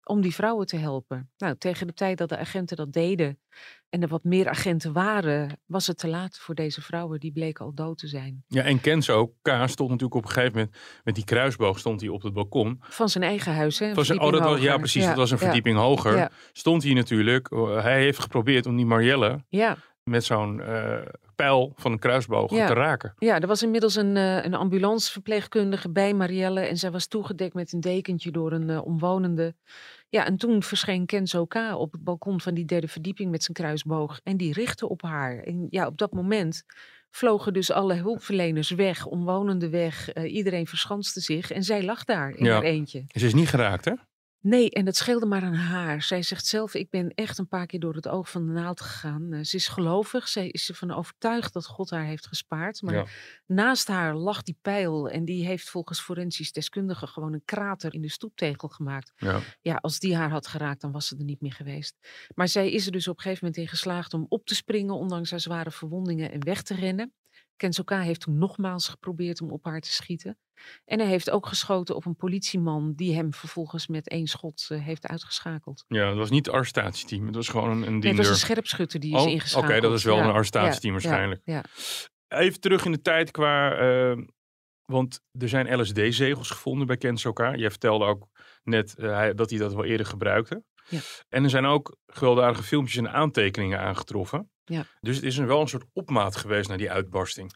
[0.06, 1.30] om die vrouwen te helpen.
[1.38, 3.40] Nou, tegen de tijd dat de agenten dat deden
[3.90, 7.20] en er wat meer agenten waren, was het te laat voor deze vrouwen.
[7.20, 8.44] Die bleken al dood te zijn.
[8.48, 12.10] Ja, en Kenzo K stond natuurlijk op een gegeven moment met die kruisboog stond hij
[12.10, 12.78] op het balkon.
[12.82, 13.94] Van zijn eigen huis, hè?
[13.94, 15.06] Was een, oh, dat was, ja, precies.
[15.06, 16.18] dat was een ja, verdieping hoger.
[16.18, 17.52] Ja, Stond hij natuurlijk.
[17.52, 20.98] eh, Hij heeft geprobeerd om die Marielle ja, met zo'n eh,
[21.36, 22.68] pijl van een kruisboog Ja.
[22.68, 23.14] te raken.
[23.18, 26.60] ja, er was inmiddels een, eh, een ambulanceverpleegkundige bij Marielle.
[26.60, 29.56] En zij was toegedekt met een dekentje door een omwonende.
[30.10, 31.56] Ja, en toen verscheen Kenzo K.
[31.56, 34.20] op het balkon van die derde verdieping met zijn kruisboog.
[34.24, 35.40] En die richtte op haar.
[35.40, 36.64] En ja, op dat moment
[37.10, 40.10] vlogen dus alle hulpverleners weg, omwonenden weg.
[40.10, 42.54] eh, iedereen verschanste zich en zij lag daar in Ja.
[42.54, 43.04] haar eentje.
[43.08, 43.92] Ze is niet geraakt, hè?
[44.48, 46.02] Nee, en dat scheelde maar aan haar.
[46.02, 48.82] Zij zegt zelf, ik ben echt een paar keer door het oog van de naald
[48.82, 49.34] gegaan.
[49.34, 52.82] Uh, ze is gelovig, zij is ervan overtuigd dat God haar heeft gespaard.
[52.82, 53.06] Maar Ja.
[53.46, 58.02] naast haar lag die pijl en die heeft volgens forensisch deskundigen gewoon een krater in
[58.02, 59.12] de stoeptegel gemaakt.
[59.16, 59.40] Ja.
[59.62, 61.96] Ja, als die haar had geraakt, dan was ze er niet meer geweest.
[62.36, 64.96] Maar zij is er dus op een gegeven moment in geslaagd om op te springen,
[64.96, 67.14] ondanks haar zware verwondingen, en weg te rennen.
[67.56, 70.38] Kensoka heeft toen nogmaals geprobeerd om op haar te schieten.
[70.86, 74.82] En hij heeft ook geschoten op een politieman die hem vervolgens met één schot eh,
[74.84, 75.86] heeft uitgeschakeld.
[75.88, 77.26] ja, dat was niet het arrestatieteam.
[77.26, 78.18] Het was gewoon een, een Nee, het diender.
[78.26, 79.72] was een scherpschutter die is Oh, ingeschakeld.
[79.72, 81.42] oké, dat is wel Ja, een arrestatieteam ja, waarschijnlijk.
[81.46, 81.64] Ja.
[82.28, 83.74] Even terug in de tijd qua...
[83.78, 84.18] eh,
[84.86, 87.56] want er zijn LSD-zegels gevonden bij Ken Soka.
[87.56, 88.28] Jij vertelde ook
[88.64, 90.64] net eh, hij- dat hij dat wel eerder gebruikte.
[90.90, 91.00] Ja.
[91.30, 94.50] En er zijn ook gewelddadige filmpjes en aantekeningen aangetroffen.
[94.66, 94.86] Ja.
[95.02, 97.54] Dus het is wel een soort opmaat geweest naar die uitbarsting.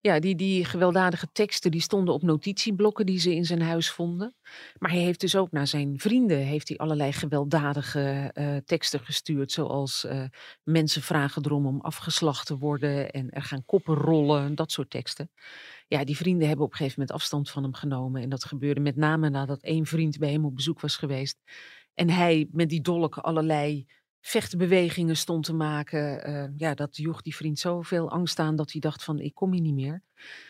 [0.00, 4.34] Ja, die, die gewelddadige teksten die stonden op notitieblokken die ze in zijn huis vonden.
[4.78, 9.52] Maar hij heeft dus ook naar zijn vrienden heeft hij allerlei gewelddadige eh, teksten gestuurd.
[9.52, 10.24] Zoals eh,
[10.62, 15.30] mensen vragen erom om afgeslacht te worden en er gaan koppen rollen, dat soort teksten.
[15.88, 18.22] Ja, die vrienden hebben op een gegeven moment afstand van hem genomen.
[18.22, 21.38] En dat gebeurde met name nadat één vriend bij hem op bezoek was geweest.
[21.94, 23.86] En hij met die dolk allerlei
[24.20, 26.24] vechtbewegingen stond te maken.
[26.24, 29.52] eh, ja, dat joeg die vriend zoveel angst aan dat hij dacht van ik kom
[29.52, 30.02] hier niet meer.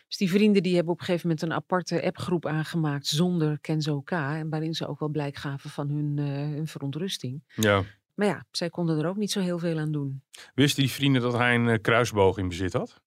[0.09, 4.00] Dus die vrienden die hebben op een gegeven moment een aparte appgroep aangemaakt zonder Kenzo
[4.00, 4.11] K.
[4.11, 6.24] En waarin ze ook wel blijk gaven van hun, eh,
[6.56, 7.42] hun verontrusting.
[7.54, 7.83] Ja.
[8.14, 10.22] Maar ja, zij konden er ook niet zo heel veel aan doen.
[10.54, 13.00] Wisten die vrienden dat hij een eh, kruisboog in bezit had?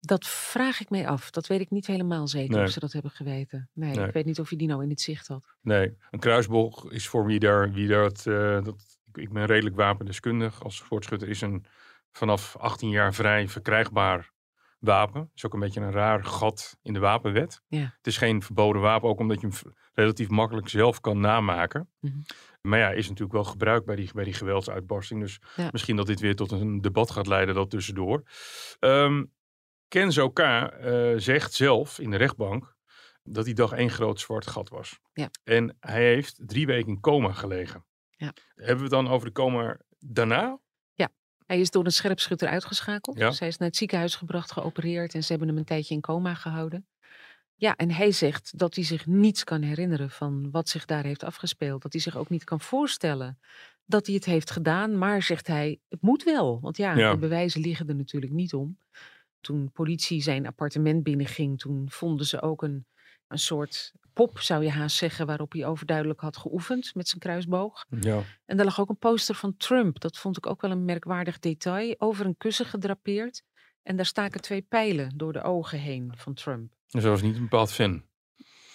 [0.00, 1.30] Dat vraag ik mij af.
[1.30, 2.64] Dat weet ik niet helemaal zeker Nee.
[2.64, 3.68] of ze dat hebben geweten.
[3.72, 4.06] Nee, Nee.
[4.06, 5.54] ik weet niet of je die nou in het zicht had.
[5.62, 10.62] Nee, een kruisboog is voor wie daar, wie dat, eh, dat ik, ben redelijk wapendeskundig.
[10.62, 11.64] Als voortschutter is een
[12.12, 14.34] vanaf 18 jaar vrij verkrijgbaar
[14.78, 15.20] wapen.
[15.20, 17.62] Het is ook een beetje een raar gat in de wapenwet.
[17.68, 17.94] Ja.
[17.96, 21.90] Het is geen verboden wapen, ook omdat je hem relatief makkelijk zelf kan namaken.
[22.00, 22.14] Mhm.
[22.60, 25.20] Maar ja, is natuurlijk wel gebruikt bij die, bij die geweldsuitbarsting.
[25.20, 25.68] Dus Ja.
[25.72, 28.22] misschien dat dit weer tot een debat gaat leiden, dat tussendoor.
[28.78, 29.24] Ehm
[29.88, 30.38] Kenzo K.
[30.38, 32.74] eh, zegt zelf in de rechtbank
[33.22, 35.00] dat die dag één groot zwart gat was.
[35.12, 35.30] Ja.
[35.44, 37.84] En hij heeft drie weken in coma gelegen.
[38.16, 38.32] Ja.
[38.54, 40.58] Hebben we het dan over de coma daarna?
[41.46, 43.18] Hij is door een scherpschutter uitgeschakeld.
[43.18, 43.28] Ja.
[43.28, 46.00] Dus hij is naar het ziekenhuis gebracht, geopereerd en ze hebben hem een tijdje in
[46.00, 46.86] coma gehouden.
[47.54, 51.24] Ja, en hij zegt dat hij zich niets kan herinneren van wat zich daar heeft
[51.24, 51.82] afgespeeld.
[51.82, 53.38] Dat hij zich ook niet kan voorstellen
[53.84, 54.98] dat hij het heeft gedaan.
[54.98, 56.60] Maar zegt hij, het moet wel.
[56.60, 57.10] Want ja, Ja.
[57.10, 58.78] de bewijzen liggen er natuurlijk niet om.
[59.40, 62.86] Toen politie zijn appartement binnenging, toen vonden ze ook een,
[63.28, 67.84] een soort pop, zou je haast zeggen, waarop hij overduidelijk had geoefend met zijn kruisboog.
[68.00, 68.22] Ja.
[68.46, 70.00] En daar lag ook een poster van Trump.
[70.00, 71.94] Dat vond ik ook wel een merkwaardig detail.
[71.98, 73.42] Over een kussen gedrapeerd.
[73.82, 76.72] En daar staken twee pijlen door de ogen heen van Trump.
[76.88, 78.02] Dus hij was niet een bepaald fan.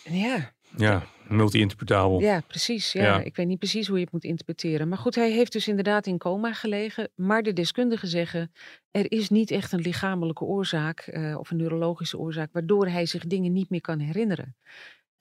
[0.03, 2.19] Ja, Ja, multi-interpretabel.
[2.19, 2.91] ja precies.
[2.91, 3.03] Ja.
[3.03, 3.19] Ja.
[3.21, 4.87] Ik weet niet precies hoe je het moet interpreteren.
[4.87, 7.09] Maar goed, hij heeft dus inderdaad in coma gelegen.
[7.15, 8.51] Maar de deskundigen zeggen,
[8.91, 13.25] er is niet echt een lichamelijke oorzaak eh, of een neurologische oorzaak, waardoor hij zich
[13.25, 14.55] dingen niet meer kan herinneren.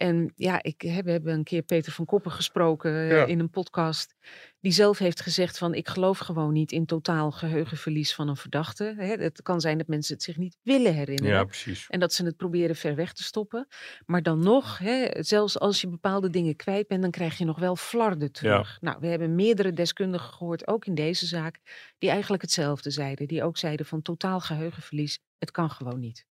[0.00, 3.24] En ja, ik, we hebben een keer Peter van Koppen gesproken eh, Ja.
[3.24, 4.14] in een podcast.
[4.60, 8.94] Die zelf heeft gezegd van ik geloof gewoon niet in totaal geheugenverlies van een verdachte.
[8.96, 11.36] Hè, het kan zijn dat mensen het zich niet willen herinneren.
[11.36, 11.86] Ja, precies.
[11.88, 13.66] En dat ze het proberen ver weg te stoppen.
[14.06, 17.58] Maar dan nog, hè, zelfs als je bepaalde dingen kwijt bent, dan krijg je nog
[17.58, 18.78] wel flarden terug.
[18.80, 21.60] Nou, we hebben meerdere deskundigen gehoord, ook in deze zaak,
[21.98, 23.26] die eigenlijk hetzelfde zeiden.
[23.28, 26.28] Die ook zeiden van totaal geheugenverlies, het kan gewoon niet.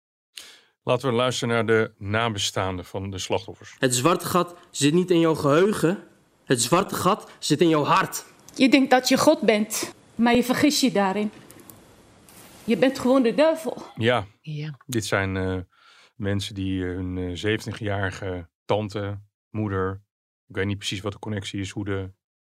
[0.87, 3.75] Laten we luisteren naar de nabestaanden van de slachtoffers.
[3.79, 6.03] Het zwarte gat zit niet in jouw geheugen.
[6.45, 8.25] Het zwarte gat zit in jouw hart.
[8.55, 11.31] Je denkt dat je God bent, maar je vergis je daarin.
[12.63, 13.83] Je bent gewoon de duivel.
[13.95, 15.57] Ja, Ja, dit zijn eh,
[16.15, 19.19] mensen die eh, hun eh, 70-jarige tante,
[19.49, 20.01] moeder,
[20.47, 22.11] ik weet niet precies wat de connectie is, hoe de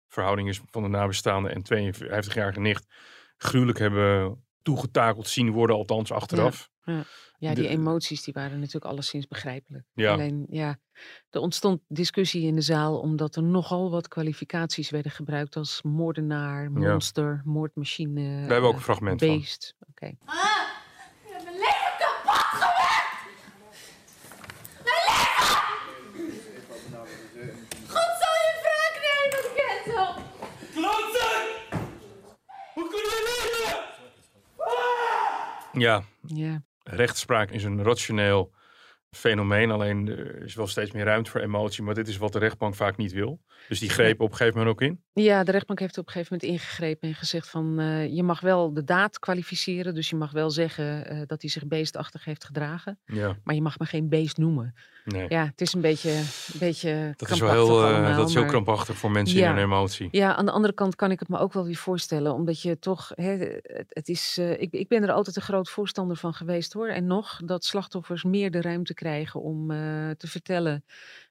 [0.08, 2.86] verhouding is van de nabestaanden en 52-jarige nicht,
[3.36, 6.70] gruwelijk hebben toegetakeld zien worden, althans achteraf.
[6.84, 7.04] ja
[7.40, 9.84] die De- emoties die waren natuurlijk alleszins begrijpelijk.
[9.94, 10.12] Ja.
[10.12, 10.78] Alleen, ja,
[11.30, 16.70] er ontstond discussie in de zaal omdat er nogal wat kwalificaties werden gebruikt als moordenaar,
[16.72, 19.28] monster, moordmachine, Daar hebben we ook een eh, fragment van.
[19.28, 19.74] beest.
[19.90, 20.06] Oké.
[20.06, 20.12] Je
[21.32, 23.24] hebt mijn leven kapot gemaakt!
[24.84, 25.58] Mijn leven!
[27.88, 30.22] God zal je wraak nemen, Kenzo!
[35.72, 38.52] Ja, Ja, rechtspraak is een rationeel
[39.10, 39.70] fenomeen.
[39.70, 41.82] Alleen er is wel steeds meer ruimte voor emotie.
[41.82, 43.40] Maar dit is wat de rechtbank vaak niet wil.
[43.68, 45.02] Dus die greep op een gegeven moment ook in.
[45.12, 48.40] Ja, de rechtbank heeft op een gegeven moment ingegrepen en gezegd van eh, je mag
[48.40, 49.94] wel de daad kwalificeren.
[49.94, 52.98] Dus je mag wel zeggen eh, dat hij zich beestachtig heeft gedragen.
[53.04, 54.74] Ja, Maar je mag me geen beest noemen.
[55.04, 55.26] nee.
[55.28, 56.10] Ja, het is een beetje,
[56.52, 59.38] een beetje dat is wel heel, eh, allemaal, dat is heel maar- krampachtig voor mensen
[59.38, 59.48] Ja.
[59.50, 60.08] in hun emotie.
[60.10, 62.32] Ja, aan de andere kant kan ik het me ook wel weer voorstellen.
[62.34, 63.30] Omdat je toch, hè,
[63.62, 66.88] het, het is, ik, ik ben er altijd een groot voorstander van geweest hoor.
[66.88, 70.84] En nog, dat slachtoffers meer de ruimte krijgen om eh, te vertellen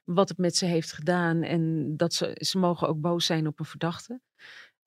[0.03, 1.43] wat het met ze heeft gedaan.
[1.43, 4.21] En dat ze, ze mogen ook boos zijn op een verdachte.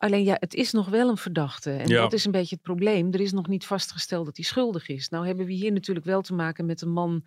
[0.03, 1.71] Alleen ja, het is nog wel een verdachte.
[1.71, 2.01] En Ja.
[2.01, 3.13] dat is een beetje het probleem.
[3.13, 5.09] Er is nog niet vastgesteld dat hij schuldig is.
[5.09, 7.25] Nou hebben we hier natuurlijk wel te maken met een man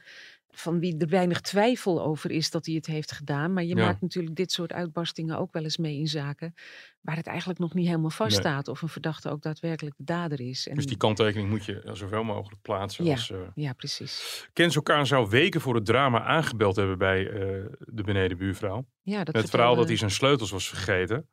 [0.52, 3.54] van wie er weinig twijfel over is dat hij het heeft gedaan.
[3.54, 3.86] Maar je Ja.
[3.86, 6.54] maakt natuurlijk dit soort uitbarstingen ook wel eens mee in zaken
[7.02, 10.68] waar het eigenlijk nog niet helemaal vaststaat of een verdachte ook daadwerkelijk de dader is.
[10.68, 13.06] En, Dus die kanttekening moet je zoveel mogelijk plaatsen.
[13.06, 13.12] Ja.
[13.12, 14.48] Als, eh Ja, precies.
[14.54, 17.40] Kenzo Kaan zou weken voor het drama aangebeld hebben bij eh,
[17.80, 18.86] de benedenbuurvrouw.
[19.02, 21.30] Ja, dat Het verhaal dat hij zijn sleutels was vergeten.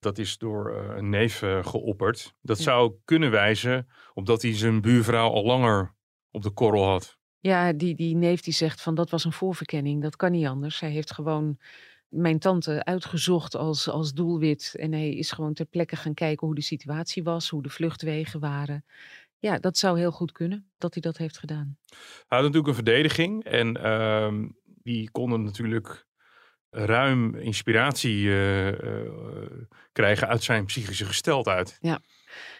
[0.00, 2.34] Dat is door eh, een neef eh, geopperd.
[2.42, 2.62] Dat Ja.
[2.62, 5.94] zou kunnen wijzen op dat hij zijn buurvrouw al langer
[6.30, 7.18] op de korrel had.
[7.38, 10.02] Ja, die, die neef die zegt van dat was een voorverkenning.
[10.02, 10.76] Dat kan niet anders.
[10.76, 11.58] Zij heeft gewoon
[12.08, 14.74] mijn tante uitgezocht als, als doelwit.
[14.78, 18.40] En hij is gewoon ter plekke gaan kijken hoe de situatie was, hoe de vluchtwegen
[18.40, 18.84] waren.
[19.38, 21.76] Ja, dat zou heel goed kunnen dat hij dat heeft gedaan.
[21.88, 23.44] Hij had natuurlijk een verdediging.
[23.44, 26.06] En ehm, die konden natuurlijk
[26.70, 29.10] ruim inspiratie eh, eh,
[29.92, 31.78] krijgen uit zijn psychische gesteldheid.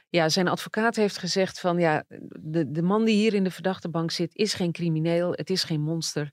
[0.08, 2.04] Ja, zijn advocaat heeft gezegd van ja,
[2.40, 5.80] de, de man die hier in de verdachtebank zit is geen crimineel, het is geen
[5.80, 6.30] monster.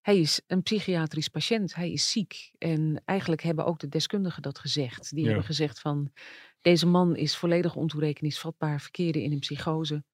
[0.00, 2.50] Hij is een psychiatrisch patiënt, hij is ziek.
[2.58, 5.10] En eigenlijk hebben ook de deskundigen dat gezegd.
[5.10, 5.26] Die Ja.
[5.26, 6.12] hebben gezegd van
[6.60, 10.04] deze man is volledig ontoerekeningsvatbaar, verkeerde in een psychose.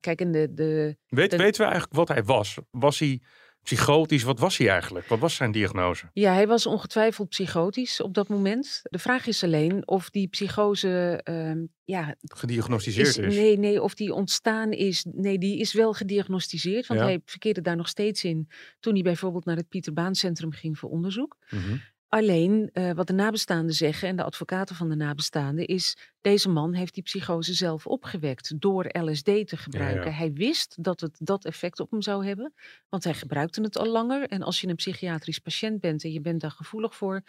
[0.00, 2.58] Kijk, en de, de, Weet, De- weten we eigenlijk wat hij was?
[2.70, 3.22] Was hij
[3.64, 4.22] psychotisch?
[4.22, 5.06] Wat was hij eigenlijk?
[5.06, 6.10] Wat was zijn diagnose?
[6.12, 8.80] Ja, hij was ongetwijfeld psychotisch op dat moment.
[8.82, 13.36] De vraag is alleen of die psychose, ehm, ja, Gediagnosticeerd is?
[13.36, 15.06] Nee, nee, of die ontstaan is.
[15.12, 17.06] Nee, die is wel gediagnosticeerd, want Ja.
[17.06, 18.48] hij verkeerde daar nog steeds in
[18.80, 21.36] toen hij bijvoorbeeld naar het Pieterbaancentrum ging voor onderzoek.
[21.50, 21.76] Mhm.
[22.14, 26.74] Alleen eh, wat de nabestaanden zeggen en de advocaten van de nabestaanden is: deze man
[26.74, 30.14] heeft die psychose zelf opgewekt door LSD te gebruiken.
[30.14, 32.54] Hij wist dat het dat effect op hem zou hebben,
[32.88, 34.28] want hij gebruikte het al langer.
[34.28, 37.22] En als je een psychiatrisch patiënt bent en je bent daar gevoelig voor,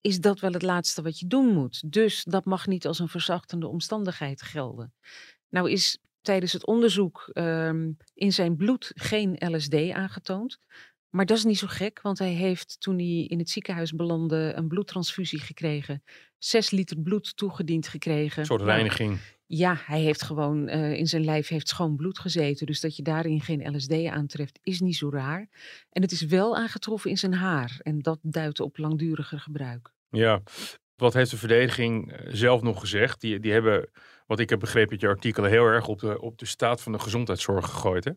[0.00, 1.92] is dat wel het laatste wat je doen moet.
[1.92, 4.94] Dus dat mag niet als een verzachtende omstandigheid gelden.
[5.48, 10.58] Nou is tijdens het onderzoek ehm, in zijn bloed geen LSD aangetoond.
[11.12, 14.52] Maar dat is niet zo gek, want hij heeft toen hij in het ziekenhuis belandde
[14.56, 16.02] een bloedtransfusie gekregen.
[16.38, 18.40] Zes liter bloed toegediend gekregen.
[18.40, 19.18] Een soort Nou, reiniging.
[19.46, 22.66] ja, hij heeft gewoon eh, in zijn lijf heeft schoon bloed gezeten.
[22.66, 25.48] Dus dat je daarin geen LSD aantreft, is niet zo raar.
[25.90, 27.78] En het is wel aangetroffen in zijn haar.
[27.82, 29.92] En dat duidt op langduriger gebruik.
[30.10, 30.42] Ja.
[30.96, 33.20] Wat heeft de verdediging eh, zelf nog gezegd?
[33.20, 33.88] Die, die hebben,
[34.26, 36.92] wat ik heb begrepen uit je artikelen, heel erg op de, op de staat van
[36.92, 38.04] de gezondheidszorg gegooid.
[38.04, 38.10] Hè?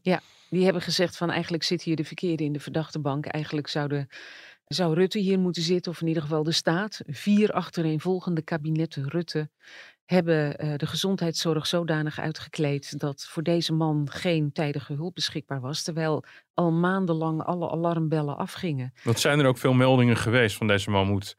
[0.50, 3.26] Die hebben gezegd van eigenlijk zit hier de verkeerde in de verdachtebank.
[3.26, 4.08] Eigenlijk zouden,
[4.65, 7.02] zou Rutte hier moeten zitten, of in ieder geval de staat.
[7.08, 9.50] Vier achtereenvolgende kabinetten Rutte
[10.06, 15.84] hebben eh, de gezondheidszorg zodanig uitgekleed dat voor deze man geen tijdige hulp beschikbaar was.
[15.84, 18.94] Terwijl al maandenlang alle alarmbellen afgingen.
[19.04, 21.36] Want zijn er ook veel meldingen geweest van deze man moet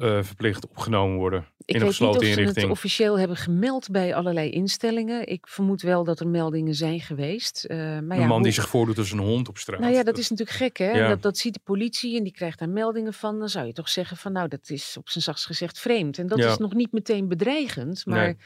[0.00, 2.70] eh, verplicht opgenomen worden Ik in een weet niet of gesloten ze het inrichting?
[2.70, 5.26] officieel hebben gemeld bij allerlei instellingen.
[5.28, 7.64] Ik vermoed wel dat er meldingen zijn geweest.
[7.64, 9.80] eh, maar een ja, man hoe- die zich voordoet als een hond op straat.
[9.80, 10.90] Nou ja, dat is natuurlijk gek, hè?
[10.90, 11.08] Ja.
[11.08, 13.38] Dat, dat ziet de politie en die krijgt daar meldingen van.
[13.38, 16.18] Dan zou je toch zeggen van, nou, dat is op zijn zachtst gezegd vreemd.
[16.18, 16.50] En dat Ja.
[16.50, 18.36] is nog niet meteen bedreigend, maar Nee.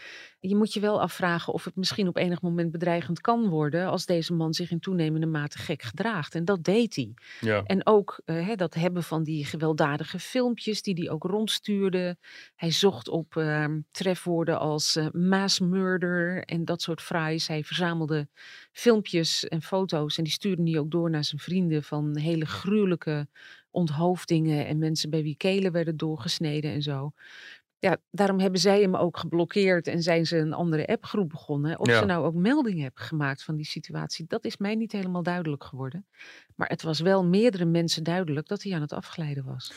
[0.41, 4.07] je moet je wel afvragen of het misschien op enig moment bedreigend kan worden als
[4.07, 6.35] deze man zich in toenemende mate gek gedraagt.
[6.35, 7.15] En dat deed hij.
[7.41, 7.63] Ja.
[7.65, 12.17] En ook eh, hè, dat hebben van die gewelddadige filmpjes die hij ook rondstuurde.
[12.55, 17.49] Hij zocht op ehm, trefwoorden als eh, mass murder en dat soort fraais.
[17.49, 18.29] Hij verzamelde
[18.73, 23.29] filmpjes en foto's en die stuurde hij ook door naar zijn vrienden van hele gruwelijke
[23.71, 27.13] onthoofdingen en mensen bij wie kelen werden doorgesneden en zo.
[27.79, 31.79] Ja, daarom hebben zij hem ook geblokkeerd en zijn ze een andere appgroep begonnen.
[31.79, 31.99] Of Ja.
[31.99, 35.65] ze nou ook meldingen hebben gemaakt van die situatie, dat is mij niet helemaal duidelijk
[35.65, 36.07] geworden.
[36.55, 39.73] Maar het was wel meerdere mensen duidelijk dat hij aan het afglijden was.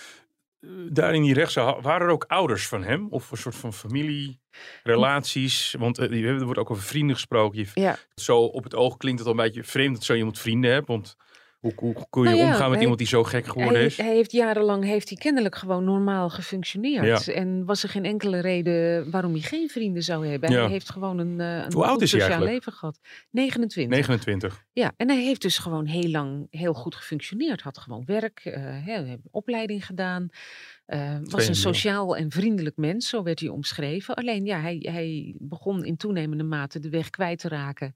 [0.60, 3.08] Eh, Daar in die rechtszaal, waren er ook ouders van hem?
[3.10, 4.40] Of een soort van familie,
[4.84, 5.76] relaties?
[5.80, 7.60] Want je- er wordt ook over vrienden gesproken.
[7.60, 10.40] Je- Ja, Zo op het oog klinkt het al een beetje vreemd dat zo iemand
[10.40, 10.88] vrienden hebt.
[10.88, 11.16] Want
[11.60, 13.86] Hoe, hoe kun je Nou ja, omgaan met hij- iemand die zo gek geworden Hij,
[13.86, 13.98] is?
[13.98, 17.28] hij heeft jarenlang heeft hij kennelijk gewoon normaal gefunctioneerd.
[17.28, 20.52] En was er geen enkele reden waarom hij geen vrienden zou hebben.
[20.52, 20.62] Ja.
[20.62, 23.00] Hij heeft gewoon een, eh, een Hoe oud is hij sociaal leven gehad.
[23.32, 23.96] 29.
[23.98, 24.66] 29.
[24.74, 27.62] Ja, en hij heeft dus gewoon heel lang heel goed gefunctioneerd.
[27.62, 28.42] Had gewoon werk,
[28.86, 30.30] een opleiding gedaan.
[30.90, 34.16] Eh, was een sociaal en vriendelijk mens, zo werd hij omschreven.
[34.16, 37.96] Alleen ja, hij, hij begon in toenemende mate de weg kwijt te raken.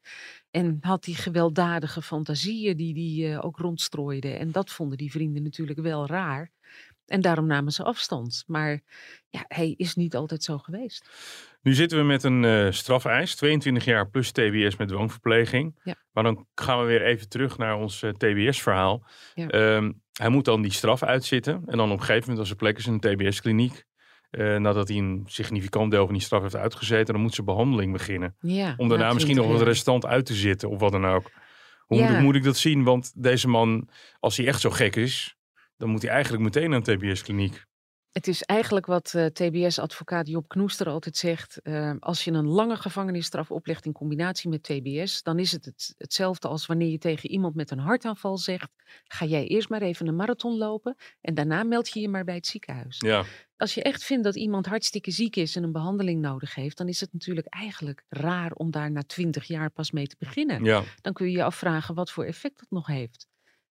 [0.52, 4.34] En had die gewelddadige fantasieën die hij eh, ook rondstrooide.
[4.34, 6.52] En dat vonden die vrienden natuurlijk wel raar.
[7.06, 8.44] En daarom namen ze afstand.
[8.48, 8.82] Maar
[9.30, 11.10] ja, hij is niet altijd zo geweest.
[11.64, 15.80] Nu zitten we met een eh strafeis, 22 jaar plus TBS met dwangverpleging.
[15.84, 15.96] Ja.
[16.12, 19.06] Maar dan gaan we weer even terug naar ons eh, TBS-verhaal.
[19.34, 19.48] Ja.
[19.48, 21.62] Ehm, hij moet dan die straf uitzitten.
[21.66, 23.84] En dan op een gegeven moment, als er plek is in een TBS-kliniek,
[24.30, 27.92] eh, nadat hij een significant deel van die straf heeft uitgezeten, dan moet zijn behandeling
[27.92, 28.36] beginnen.
[28.40, 31.06] Ja, Om daarna na misschien nog 20 wat restant uit te zitten of wat dan
[31.06, 31.32] ook.
[31.86, 32.84] Hoe moet, ik- moet ik dat zien?
[32.84, 35.36] Want deze man, als hij echt zo gek is,
[35.78, 37.66] dan moet hij eigenlijk meteen naar een TBS-kliniek.
[38.14, 41.62] Het is eigenlijk wat eh, TBS-advocaat Job Knoester altijd zegt.
[41.62, 45.94] eh, als je een lange gevangenisstraf oplegt in combinatie met TBS, dan is het, het
[45.98, 48.70] hetzelfde als wanneer je tegen iemand met een hartaanval zegt:
[49.04, 52.36] ga jij eerst maar even een marathon lopen en daarna meld je je maar bij
[52.36, 52.98] het ziekenhuis.
[53.00, 53.24] Ja,
[53.58, 56.88] Als je echt vindt dat iemand hartstikke ziek is en een behandeling nodig heeft, dan
[56.88, 60.84] is het natuurlijk eigenlijk raar om daar na twintig jaar pas mee te beginnen ja.
[61.02, 63.28] dan kun je je afvragen wat voor effect dat nog heeft.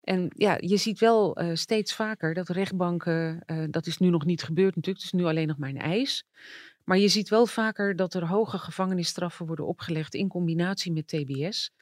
[0.08, 4.24] En ja, je ziet wel eh, steeds vaker dat rechtbanken, eh, dat is nu nog
[4.24, 6.24] niet gebeurd natuurlijk, het is nu alleen nog maar een eis.
[6.84, 11.72] Maar je ziet wel vaker dat er hoge gevangenisstraffen worden opgelegd in combinatie met TBS.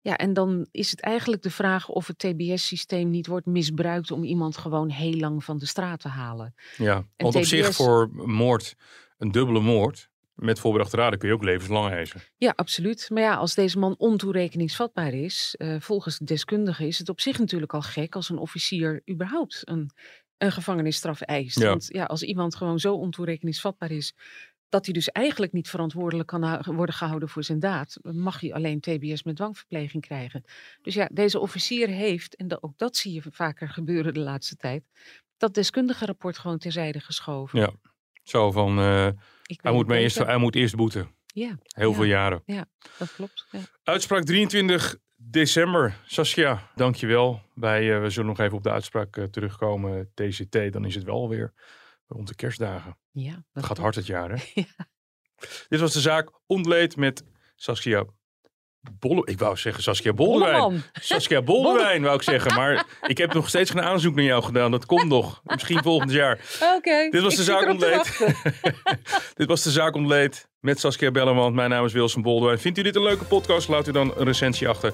[0.00, 4.24] Ja, en dan is het eigenlijk de vraag of het TBS-systeem niet wordt misbruikt om
[4.24, 6.54] iemand gewoon heel lang van de straat te halen.
[6.76, 7.06] ja.
[7.16, 8.74] Want op zich voor moord,
[9.18, 12.20] een dubbele moord, met voorbedachte raden kun je ook levenslang eisen.
[12.36, 13.10] Ja, absoluut.
[13.12, 17.38] Maar ja, als deze man ontoerekeningsvatbaar is, eh, volgens de deskundigen is het op zich
[17.38, 19.90] natuurlijk al gek als een officier überhaupt een,
[20.38, 21.58] een gevangenisstraf eist.
[21.58, 21.68] Ja.
[21.68, 24.14] Want ja, als iemand gewoon zo ontoerekeningsvatbaar is,
[24.68, 28.80] dat hij dus eigenlijk niet verantwoordelijk kan worden gehouden voor zijn daad, mag hij alleen
[28.80, 30.44] TBS met dwangverpleging krijgen.
[30.82, 34.84] Dus ja, deze officier heeft, en ook dat zie je vaker gebeuren de laatste tijd,
[35.36, 37.58] dat deskundige rapport gewoon terzijde geschoven.
[37.58, 37.72] Ja.
[38.22, 39.08] Zo van, eh,
[39.46, 41.14] Ik hij, moet eerst, hij moet eerst boeten.
[41.26, 41.94] Ja, Heel Ja.
[41.96, 42.42] veel jaren.
[42.98, 43.46] dat klopt.
[43.50, 43.60] Ja.
[43.82, 45.96] Uitspraak 23 december.
[46.06, 47.40] Saskia, dankjewel.
[47.54, 50.10] Wij, eh, we zullen nog even op de uitspraak eh, terugkomen.
[50.14, 51.52] TCT, dan is het wel weer
[52.06, 52.98] rond de kerstdagen.
[53.10, 54.36] Ja, Het dat gaat hard het jaar, hè?
[54.54, 54.86] Ja.
[55.68, 57.24] Dit was de zaak Ontleed met
[57.56, 58.04] Saskia
[58.98, 59.22] Bolle...
[59.24, 60.58] Ik wou zeggen Saskia Boldewijn.
[60.60, 60.82] Bolleman.
[60.92, 62.54] Saskia Boldewijn, wou ik zeggen.
[62.54, 64.70] Maar ik heb nog steeds geen aanzoek naar jou gedaan.
[64.70, 65.40] Dat komt nog.
[65.44, 66.38] Misschien volgend jaar.
[66.76, 67.08] Oké.
[67.10, 68.34] Dit was de zaak ontleed.
[69.34, 71.54] Dit was de zaak ontleed met Saskia Bellerman.
[71.54, 72.58] Mijn naam is Wilson Boldewijn.
[72.58, 73.68] Vindt u dit een leuke podcast?
[73.68, 74.92] Laat u dan een recensie achter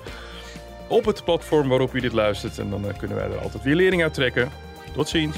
[0.88, 2.58] op het platform waarop u dit luistert.
[2.58, 4.50] En dan eh, kunnen wij er altijd weer lering uit trekken.
[4.94, 5.36] Tot ziens.